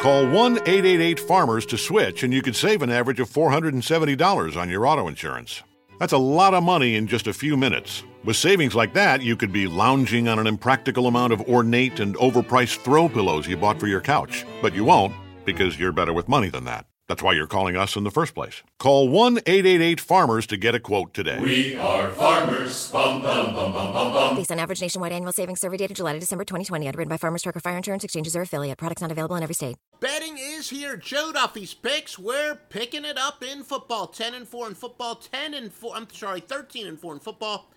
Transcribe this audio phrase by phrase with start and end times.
[0.00, 4.70] Call 1 888 Farmers to switch, and you could save an average of $470 on
[4.70, 5.62] your auto insurance.
[5.98, 8.02] That's a lot of money in just a few minutes.
[8.24, 12.16] With savings like that, you could be lounging on an impractical amount of ornate and
[12.16, 14.46] overpriced throw pillows you bought for your couch.
[14.62, 15.12] But you won't,
[15.44, 16.86] because you're better with money than that.
[17.06, 18.62] That's why you're calling us in the first place.
[18.78, 21.38] Call 1 888 Farmers to get a quote today.
[21.40, 22.90] We are farmers.
[22.90, 24.36] Bum, bum, bum, bum, bum, bum.
[24.36, 27.42] Based on average nationwide annual savings survey data July to December 2020, underwritten by Farmers
[27.42, 28.78] Trucker Fire Insurance Exchanges or affiliate.
[28.78, 29.76] Products not available in every state.
[30.00, 30.96] Betting is here.
[30.96, 32.18] Joe Duffy's picks.
[32.18, 34.06] We're picking it up in football.
[34.06, 35.14] 10 and 4 in football.
[35.14, 35.94] 10 and 4.
[35.94, 37.68] I'm sorry, 13 and 4 in football.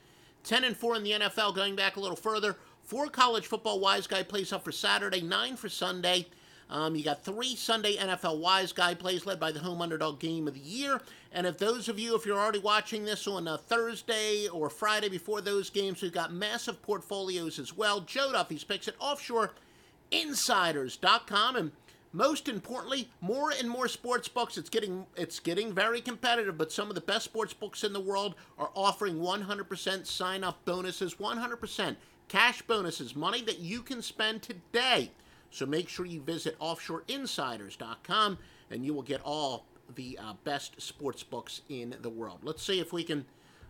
[0.45, 1.53] 10 and 4 in the NFL.
[1.53, 2.55] Going back a little further.
[2.81, 5.21] Four college football wise guy plays up for Saturday.
[5.21, 6.27] Nine for Sunday.
[6.69, 10.47] Um, you got three Sunday NFL Wise Guy plays led by the home underdog game
[10.47, 11.01] of the year.
[11.31, 15.09] And if those of you, if you're already watching this on a Thursday or Friday
[15.09, 18.01] before those games, we've got massive portfolios as well.
[18.01, 21.55] Joe Duffy's picks at offshoreinsiders.com.
[21.55, 21.71] And
[22.13, 24.57] most importantly, more and more sports books.
[24.57, 27.99] It's getting it's getting very competitive, but some of the best sports books in the
[27.99, 31.95] world are offering 100% sign up bonuses, 100%
[32.27, 35.11] cash bonuses, money that you can spend today.
[35.49, 38.37] So make sure you visit offshoreinsiders.com
[38.71, 42.39] and you will get all the uh, best sports books in the world.
[42.43, 43.25] Let's see if we can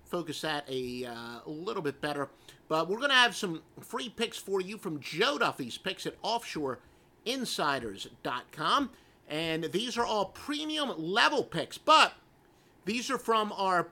[0.05, 2.29] focus that a, uh, little bit better.
[2.67, 6.15] But we're going to have some free picks for you from Joe Duffy's picks at
[7.25, 8.89] offshoreinsiders.com.
[9.29, 12.13] And these are all premium level picks, but
[12.85, 13.87] these are from our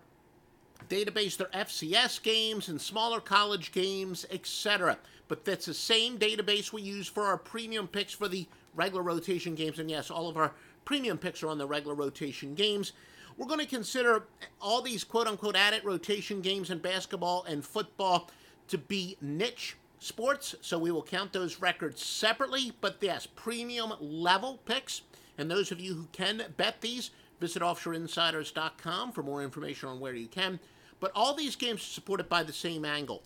[0.90, 1.38] database.
[1.38, 4.98] They're FCS games and smaller college games, etc
[5.32, 9.56] but that's the same database we use for our premium picks for the regular rotation
[9.56, 9.80] games.
[9.80, 10.52] And yes, all of our
[10.84, 12.92] premium picks are on the regular rotation games.
[13.38, 14.26] We're going to consider
[14.60, 18.30] all these quote unquote added rotation games in basketball and football
[18.68, 20.56] to be niche sports.
[20.62, 22.74] So we will count those records separately.
[22.82, 25.04] But yes, premium level picks.
[25.38, 30.14] And those of you who can bet these, visit offshoreinsiders.com for more information on where
[30.14, 30.60] you can.
[31.00, 33.24] But all these games are supported by the same angle.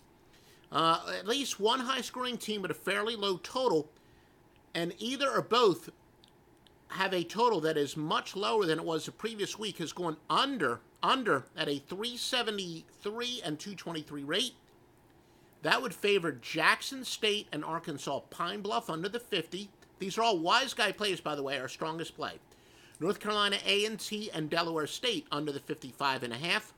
[0.70, 3.88] Uh, at least one high scoring team with a fairly low total,
[4.74, 5.90] and either or both
[6.88, 10.16] have a total that is much lower than it was the previous week, has gone
[10.28, 14.54] under under at a 373 and 223 rate.
[15.62, 19.70] That would favor Jackson State and Arkansas Pine Bluff under the 50.
[19.98, 22.34] These are all wise guy plays, by the way, our strongest play.
[23.00, 26.72] North Carolina A&T and Delaware State under the 55 and a half.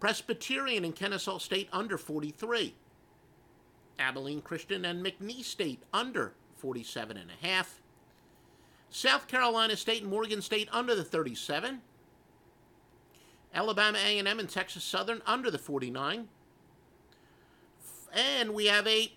[0.00, 2.74] Presbyterian and Kennesaw State under 43.
[3.98, 7.80] Abilene Christian and McNeese State under 47 and a half.
[8.90, 11.80] South Carolina State and Morgan State under the 37.
[13.52, 16.28] Alabama A&M and Texas Southern under the 49.
[18.12, 19.12] And we have a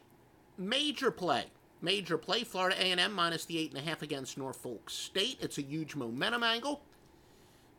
[0.58, 1.46] major play.
[1.82, 5.38] Major play, Florida A&M minus the 8.5 against Norfolk State.
[5.42, 6.82] It's a huge momentum angle.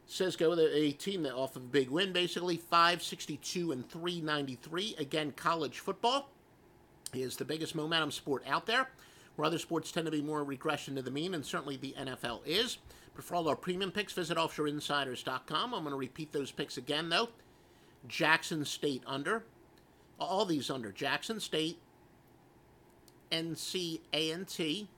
[0.06, 4.96] Says go with a team that off of a big win, basically 562 and 393.
[4.98, 6.30] Again, college football
[7.14, 8.88] is the biggest momentum sport out there,
[9.36, 12.40] where other sports tend to be more regression to the mean, and certainly the NFL
[12.44, 12.78] is.
[13.14, 15.74] But for all our premium picks, visit offshoreinsiders.com.
[15.74, 17.28] I'm going to repeat those picks again, though.
[18.08, 19.44] Jackson State under.
[20.18, 20.92] All these under.
[20.92, 21.78] Jackson State,
[23.30, 24.88] NC A&T,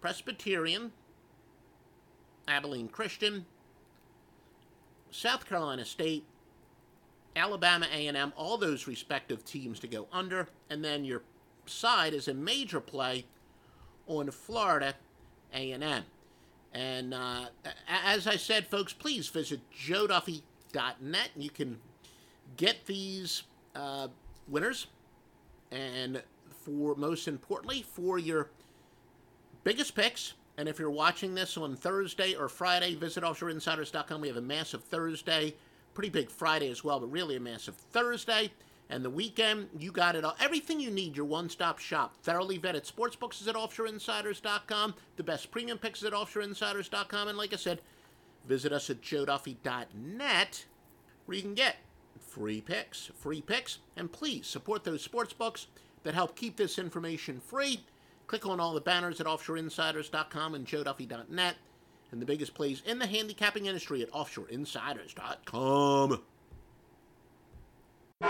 [0.00, 0.92] Presbyterian,
[2.48, 3.46] Abilene Christian,
[5.10, 6.24] South Carolina State,
[7.36, 11.22] Alabama A&M, all those respective teams to go under, and then your
[11.66, 13.24] side is a major play
[14.06, 14.94] on Florida
[15.52, 16.04] A&M.
[16.72, 17.46] And uh,
[17.88, 21.30] as I said, folks, please visit joeduffy.net.
[21.34, 21.78] And you can
[22.56, 24.08] get these uh,
[24.48, 24.86] winners,
[25.70, 26.22] and
[26.64, 28.50] for most importantly, for your
[29.62, 34.20] biggest picks and if you're watching this on Thursday or Friday, visit offshoreinsiders.com.
[34.20, 35.54] We have a massive Thursday,
[35.94, 38.52] pretty big Friday as well, but really a massive Thursday.
[38.90, 40.36] And the weekend, you got it all.
[40.38, 42.14] Everything you need, your one stop shop.
[42.22, 44.94] Thoroughly vetted sportsbooks is at offshoreinsiders.com.
[45.16, 47.28] The best premium picks is at offshoreinsiders.com.
[47.28, 47.80] And like I said,
[48.46, 50.66] visit us at joeduffy.net
[51.24, 51.76] where you can get
[52.20, 53.78] free picks, free picks.
[53.96, 55.66] And please support those sportsbooks
[56.02, 57.80] that help keep this information free
[58.26, 61.56] Click on all the banners at offshoreinsiders.com and joeduffy.net,
[62.10, 66.20] and the biggest plays in the handicapping industry at offshoreinsiders.com.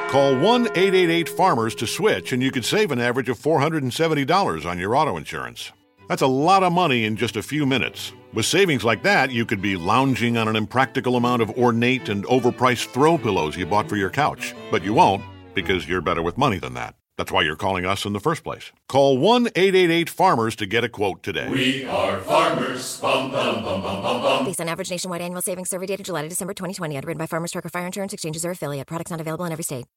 [0.09, 4.79] Call 1 888 Farmers to switch, and you could save an average of $470 on
[4.79, 5.71] your auto insurance.
[6.09, 8.13] That's a lot of money in just a few minutes.
[8.35, 12.25] With savings like that, you could be lounging on an impractical amount of ornate and
[12.25, 14.57] overpriced throw pillows you bought for your couch.
[14.73, 15.23] But you won't,
[15.55, 16.97] because you're better with money than that.
[17.17, 18.73] That's why you're calling us in the first place.
[18.89, 21.49] Call 1 888 Farmers to get a quote today.
[21.49, 23.01] We are farmers.
[23.01, 24.45] Bum, bum, bum, bum, bum, bum.
[24.47, 27.53] Based on average nationwide annual savings survey data July to December 2020, underwritten by Farmers
[27.53, 28.89] Trucker Fire Insurance Exchanges or affiliate.
[28.89, 29.87] Products not available in every state.